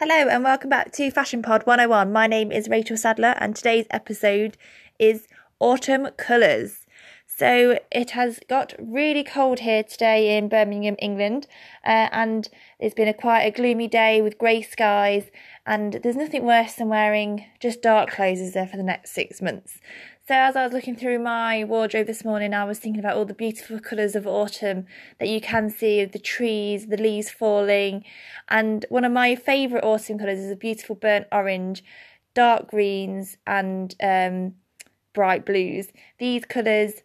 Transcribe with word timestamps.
Hello 0.00 0.30
and 0.30 0.42
welcome 0.42 0.70
back 0.70 0.92
to 0.92 1.10
Fashion 1.10 1.42
Pod 1.42 1.66
101. 1.66 2.10
My 2.10 2.26
name 2.26 2.50
is 2.50 2.70
Rachel 2.70 2.96
Sadler 2.96 3.34
and 3.36 3.54
today's 3.54 3.84
episode 3.90 4.56
is 4.98 5.28
Autumn 5.58 6.08
Colours. 6.16 6.86
So 7.26 7.78
it 7.92 8.12
has 8.12 8.40
got 8.48 8.72
really 8.78 9.22
cold 9.22 9.58
here 9.58 9.82
today 9.82 10.38
in 10.38 10.48
Birmingham, 10.48 10.96
England, 11.00 11.46
uh, 11.84 12.08
and 12.12 12.48
it's 12.78 12.94
been 12.94 13.08
a 13.08 13.12
quite 13.12 13.42
a 13.42 13.50
gloomy 13.50 13.88
day 13.88 14.22
with 14.22 14.38
grey 14.38 14.62
skies. 14.62 15.30
And 15.66 16.00
there's 16.02 16.16
nothing 16.16 16.46
worse 16.46 16.72
than 16.72 16.88
wearing 16.88 17.44
just 17.60 17.82
dark 17.82 18.10
clothes, 18.10 18.40
is 18.40 18.54
there, 18.54 18.66
for 18.66 18.78
the 18.78 18.82
next 18.82 19.10
six 19.10 19.42
months? 19.42 19.80
So 20.30 20.36
as 20.36 20.54
I 20.54 20.62
was 20.62 20.72
looking 20.72 20.94
through 20.94 21.18
my 21.18 21.64
wardrobe 21.64 22.06
this 22.06 22.24
morning, 22.24 22.54
I 22.54 22.62
was 22.62 22.78
thinking 22.78 23.00
about 23.00 23.16
all 23.16 23.24
the 23.24 23.34
beautiful 23.34 23.80
colours 23.80 24.14
of 24.14 24.28
autumn 24.28 24.86
that 25.18 25.28
you 25.28 25.40
can 25.40 25.68
see 25.70 26.04
the 26.04 26.20
trees, 26.20 26.86
the 26.86 26.96
leaves 26.96 27.30
falling, 27.30 28.04
and 28.48 28.86
one 28.90 29.04
of 29.04 29.10
my 29.10 29.34
favourite 29.34 29.82
autumn 29.82 30.20
colours 30.20 30.38
is 30.38 30.52
a 30.52 30.54
beautiful 30.54 30.94
burnt 30.94 31.26
orange, 31.32 31.82
dark 32.32 32.70
greens, 32.70 33.38
and 33.44 33.96
um, 34.00 34.54
bright 35.14 35.44
blues. 35.44 35.88
These 36.20 36.44
colours 36.44 37.02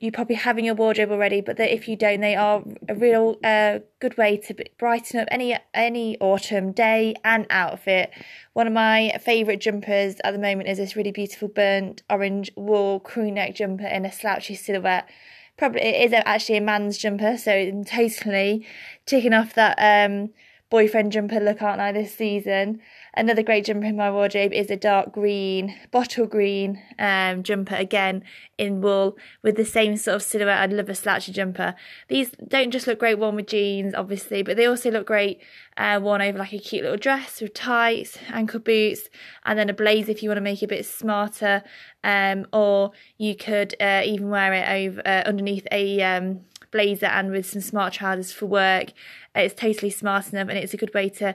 you 0.00 0.12
probably 0.12 0.36
have 0.36 0.58
in 0.58 0.64
your 0.64 0.74
wardrobe 0.74 1.10
already, 1.10 1.40
but 1.40 1.56
that 1.56 1.72
if 1.72 1.88
you 1.88 1.96
don't, 1.96 2.20
they 2.20 2.34
are 2.34 2.62
a 2.88 2.94
real 2.94 3.36
uh, 3.42 3.80
good 4.00 4.16
way 4.16 4.36
to 4.36 4.54
brighten 4.78 5.20
up 5.20 5.28
any 5.30 5.56
any 5.74 6.18
autumn 6.18 6.72
day 6.72 7.14
and 7.24 7.46
outfit. 7.50 8.10
One 8.52 8.66
of 8.66 8.72
my 8.72 9.18
favourite 9.22 9.60
jumpers 9.60 10.16
at 10.24 10.32
the 10.32 10.38
moment 10.38 10.68
is 10.68 10.78
this 10.78 10.96
really 10.96 11.12
beautiful 11.12 11.48
burnt 11.48 12.02
orange 12.10 12.50
wool 12.56 13.00
crew 13.00 13.30
neck 13.30 13.54
jumper 13.54 13.86
in 13.86 14.04
a 14.04 14.12
slouchy 14.12 14.54
silhouette. 14.54 15.08
Probably 15.56 15.80
it 15.80 16.12
is 16.12 16.22
actually 16.26 16.58
a 16.58 16.60
man's 16.60 16.98
jumper, 16.98 17.36
so 17.38 17.82
totally 17.86 18.66
ticking 19.06 19.32
off 19.32 19.54
that 19.54 19.76
um, 19.78 20.30
boyfriend 20.76 21.10
jumper 21.10 21.40
look, 21.40 21.62
aren't 21.62 21.80
I, 21.80 21.90
this 21.90 22.14
season? 22.14 22.82
Another 23.14 23.42
great 23.42 23.64
jumper 23.64 23.86
in 23.86 23.96
my 23.96 24.10
wardrobe 24.10 24.52
is 24.52 24.70
a 24.70 24.76
dark 24.76 25.10
green, 25.10 25.74
bottle 25.90 26.26
green 26.26 26.82
um, 26.98 27.42
jumper, 27.42 27.74
again 27.74 28.22
in 28.58 28.82
wool 28.82 29.16
with 29.42 29.56
the 29.56 29.64
same 29.64 29.96
sort 29.96 30.16
of 30.16 30.22
silhouette. 30.22 30.58
I'd 30.58 30.74
love 30.74 30.90
a 30.90 30.94
slouchy 30.94 31.32
jumper. 31.32 31.74
These 32.08 32.32
don't 32.46 32.70
just 32.70 32.86
look 32.86 32.98
great 32.98 33.18
worn 33.18 33.36
with 33.36 33.46
jeans, 33.46 33.94
obviously, 33.94 34.42
but 34.42 34.58
they 34.58 34.66
also 34.66 34.90
look 34.90 35.06
great 35.06 35.40
uh, 35.78 35.98
worn 36.02 36.20
over 36.20 36.36
like 36.36 36.52
a 36.52 36.58
cute 36.58 36.82
little 36.82 36.98
dress 36.98 37.40
with 37.40 37.54
tights, 37.54 38.18
ankle 38.28 38.60
boots, 38.60 39.08
and 39.46 39.58
then 39.58 39.70
a 39.70 39.72
blazer 39.72 40.10
if 40.10 40.22
you 40.22 40.28
want 40.28 40.36
to 40.36 40.42
make 40.42 40.60
it 40.60 40.66
a 40.66 40.68
bit 40.68 40.84
smarter. 40.84 41.62
Um, 42.04 42.46
or 42.52 42.92
you 43.16 43.34
could 43.34 43.74
uh, 43.80 44.02
even 44.04 44.28
wear 44.28 44.52
it 44.52 44.68
over 44.68 45.00
uh, 45.06 45.22
underneath 45.24 45.66
a 45.72 46.02
um, 46.02 46.42
blazer 46.76 47.06
and 47.06 47.30
with 47.30 47.46
some 47.46 47.62
smart 47.62 47.94
trousers 47.94 48.32
for 48.32 48.46
work. 48.46 48.92
It's 49.34 49.54
totally 49.54 49.90
smart 49.90 50.32
enough 50.32 50.48
and 50.48 50.58
it's 50.58 50.74
a 50.74 50.76
good 50.76 50.92
way 50.92 51.08
to 51.08 51.34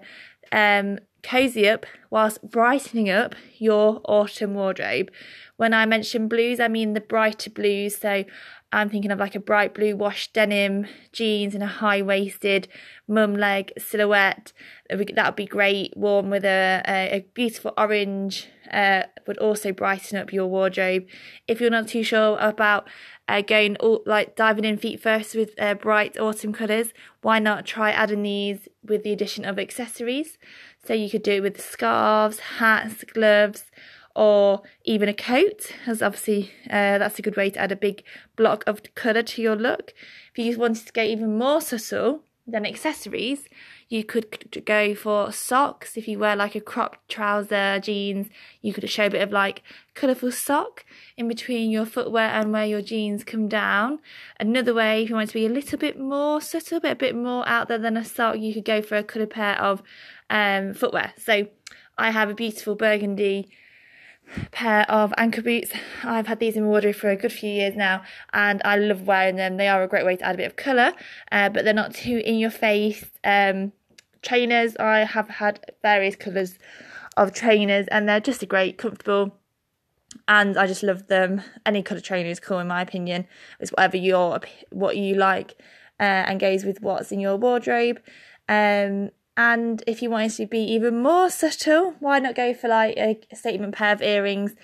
um, 0.51 0.99
cozy 1.23 1.67
up 1.67 1.85
whilst 2.09 2.41
brightening 2.41 3.09
up 3.09 3.35
your 3.57 4.01
autumn 4.05 4.53
wardrobe. 4.53 5.11
When 5.57 5.73
I 5.73 5.85
mention 5.85 6.27
blues, 6.27 6.59
I 6.59 6.67
mean 6.67 6.93
the 6.93 7.01
brighter 7.01 7.49
blues. 7.49 7.97
So 7.97 8.25
I'm 8.73 8.89
thinking 8.89 9.11
of 9.11 9.19
like 9.19 9.35
a 9.35 9.39
bright 9.39 9.73
blue 9.73 9.95
wash 9.95 10.31
denim 10.31 10.87
jeans 11.11 11.53
and 11.53 11.63
a 11.63 11.67
high 11.67 12.01
waisted 12.01 12.67
mum 13.07 13.35
leg 13.35 13.73
silhouette. 13.77 14.53
That 14.89 15.25
would 15.25 15.35
be 15.35 15.45
great, 15.45 15.95
worn 15.97 16.29
with 16.29 16.45
a, 16.45 16.81
a, 16.87 17.17
a 17.17 17.25
beautiful 17.33 17.73
orange, 17.77 18.47
uh, 18.71 19.03
would 19.27 19.37
also 19.39 19.73
brighten 19.73 20.17
up 20.17 20.31
your 20.31 20.47
wardrobe. 20.47 21.05
If 21.47 21.59
you're 21.59 21.69
not 21.69 21.89
too 21.89 22.03
sure 22.03 22.37
about 22.39 22.87
uh, 23.27 23.41
going 23.41 23.75
all, 23.77 24.03
like 24.05 24.35
diving 24.35 24.65
in 24.65 24.77
feet 24.77 25.01
first 25.01 25.35
with 25.35 25.51
uh, 25.59 25.73
bright 25.73 26.17
autumn 26.17 26.53
colours, 26.53 26.93
why 27.21 27.39
not 27.39 27.65
try 27.65 27.91
adding 27.91 28.23
these 28.23 28.69
with 28.83 29.03
the 29.03 29.13
addition 29.13 29.45
of 29.45 29.59
accessories? 29.59 30.37
So 30.85 30.93
you 30.93 31.09
could 31.09 31.23
do 31.23 31.33
it 31.33 31.41
with 31.41 31.61
scarves, 31.61 32.39
hats, 32.39 33.03
gloves, 33.03 33.65
or 34.15 34.61
even 34.83 35.07
a 35.07 35.13
coat, 35.13 35.71
as 35.87 36.01
obviously 36.01 36.51
uh, 36.69 36.97
that's 36.97 37.19
a 37.19 37.21
good 37.21 37.37
way 37.37 37.49
to 37.49 37.59
add 37.59 37.71
a 37.71 37.77
big 37.77 38.03
block 38.35 38.63
of 38.67 38.81
colour 38.95 39.23
to 39.23 39.41
your 39.41 39.55
look. 39.55 39.93
If 40.35 40.45
you 40.45 40.57
wanted 40.57 40.87
to 40.87 40.93
get 40.93 41.07
even 41.07 41.37
more 41.37 41.61
subtle 41.61 42.23
than 42.47 42.65
accessories, 42.65 43.47
you 43.87 44.03
could 44.03 44.63
go 44.65 44.95
for 44.95 45.31
socks. 45.31 45.95
If 45.95 46.07
you 46.07 46.19
wear 46.19 46.35
like 46.35 46.55
a 46.55 46.61
cropped 46.61 47.07
trouser, 47.07 47.79
jeans, 47.79 48.27
you 48.61 48.73
could 48.73 48.89
show 48.89 49.05
a 49.05 49.09
bit 49.09 49.21
of 49.21 49.31
like 49.31 49.63
colourful 49.93 50.31
sock 50.31 50.85
in 51.17 51.27
between 51.27 51.69
your 51.69 51.85
footwear 51.85 52.29
and 52.29 52.51
where 52.51 52.65
your 52.65 52.81
jeans 52.81 53.23
come 53.23 53.47
down. 53.47 53.99
Another 54.39 54.73
way, 54.73 55.03
if 55.03 55.09
you 55.09 55.15
want 55.15 55.29
to 55.29 55.33
be 55.33 55.45
a 55.45 55.49
little 55.49 55.77
bit 55.77 55.99
more 55.99 56.41
subtle, 56.41 56.79
but 56.79 56.91
a 56.91 56.95
bit 56.95 57.15
more 57.15 57.47
out 57.47 57.67
there 57.67 57.77
than 57.77 57.97
a 57.97 58.05
sock, 58.05 58.39
you 58.39 58.53
could 58.53 58.65
go 58.65 58.81
for 58.81 58.97
a 58.97 59.03
coloured 59.03 59.29
pair 59.29 59.59
of 59.61 59.83
um, 60.29 60.73
footwear. 60.73 61.13
So 61.17 61.47
I 61.97 62.11
have 62.11 62.29
a 62.29 62.33
beautiful 62.33 62.75
burgundy 62.75 63.49
pair 64.51 64.89
of 64.89 65.13
ankle 65.17 65.43
boots. 65.43 65.71
I've 66.03 66.27
had 66.27 66.39
these 66.39 66.55
in 66.55 66.63
my 66.63 66.69
wardrobe 66.69 66.95
for 66.95 67.09
a 67.09 67.15
good 67.15 67.33
few 67.33 67.49
years 67.49 67.75
now 67.75 68.03
and 68.33 68.61
I 68.65 68.77
love 68.77 69.07
wearing 69.07 69.35
them. 69.35 69.57
They 69.57 69.67
are 69.67 69.83
a 69.83 69.87
great 69.87 70.05
way 70.05 70.15
to 70.17 70.23
add 70.23 70.35
a 70.35 70.37
bit 70.37 70.47
of 70.47 70.55
colour, 70.55 70.93
uh, 71.31 71.49
but 71.49 71.65
they're 71.65 71.73
not 71.73 71.93
too 71.93 72.21
in 72.23 72.37
your 72.37 72.51
face. 72.51 73.05
Um, 73.23 73.71
trainers, 74.21 74.75
I 74.77 74.99
have 74.99 75.29
had 75.29 75.71
various 75.81 76.15
colours 76.15 76.57
of 77.17 77.33
trainers 77.33 77.87
and 77.89 78.07
they're 78.07 78.19
just 78.19 78.43
a 78.43 78.45
great, 78.45 78.77
comfortable, 78.77 79.37
and 80.27 80.57
I 80.57 80.67
just 80.67 80.83
love 80.83 81.07
them. 81.07 81.41
Any 81.65 81.83
colour 81.83 82.01
trainer 82.01 82.29
is 82.29 82.39
cool 82.39 82.59
in 82.59 82.67
my 82.67 82.81
opinion. 82.81 83.27
It's 83.59 83.71
whatever 83.71 83.97
your 83.97 84.39
what 84.69 84.97
you 84.97 85.15
like 85.15 85.55
uh, 85.99 86.03
and 86.27 86.39
goes 86.39 86.65
with 86.65 86.81
what's 86.81 87.11
in 87.11 87.19
your 87.19 87.37
wardrobe. 87.37 88.01
Um, 88.49 89.11
and 89.37 89.83
if 89.87 90.01
you 90.01 90.09
wanted 90.09 90.31
to 90.33 90.45
be 90.45 90.59
even 90.59 91.01
more 91.01 91.29
subtle, 91.29 91.95
why 91.99 92.19
not 92.19 92.35
go 92.35 92.53
for 92.53 92.67
like 92.67 92.97
a 92.97 93.35
statement 93.35 93.75
pair 93.75 93.93
of 93.93 94.01
earrings 94.01 94.55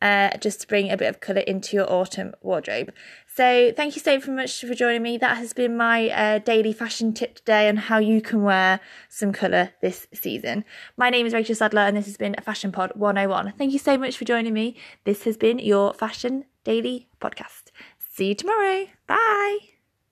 uh, 0.00 0.36
just 0.38 0.60
to 0.60 0.66
bring 0.66 0.90
a 0.90 0.96
bit 0.96 1.08
of 1.08 1.20
colour 1.20 1.40
into 1.40 1.76
your 1.76 1.90
autumn 1.90 2.34
wardrobe. 2.42 2.92
So 3.26 3.72
thank 3.74 3.96
you 3.96 4.02
so 4.02 4.20
much 4.30 4.60
for 4.60 4.74
joining 4.74 5.02
me. 5.02 5.18
That 5.18 5.38
has 5.38 5.52
been 5.52 5.76
my 5.76 6.08
uh, 6.10 6.38
daily 6.38 6.72
fashion 6.72 7.12
tip 7.12 7.36
today 7.36 7.68
on 7.68 7.76
how 7.76 7.98
you 7.98 8.20
can 8.20 8.42
wear 8.42 8.80
some 9.08 9.32
colour 9.32 9.70
this 9.80 10.06
season. 10.12 10.64
My 10.96 11.10
name 11.10 11.26
is 11.26 11.32
Rachel 11.32 11.54
Sadler 11.54 11.82
and 11.82 11.96
this 11.96 12.06
has 12.06 12.16
been 12.16 12.36
Fashion 12.42 12.70
Pod 12.70 12.92
101. 12.94 13.54
Thank 13.56 13.72
you 13.72 13.78
so 13.78 13.96
much 13.96 14.16
for 14.16 14.24
joining 14.24 14.52
me. 14.52 14.76
This 15.04 15.24
has 15.24 15.36
been 15.36 15.58
your 15.58 15.94
Fashion 15.94 16.44
Daily 16.64 17.08
Podcast. 17.20 17.70
See 17.98 18.28
you 18.28 18.34
tomorrow. 18.34 18.86
Bye. 19.06 19.73